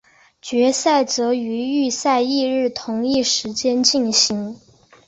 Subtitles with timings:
[0.41, 4.59] 决赛则于预赛翌日同一时间进行。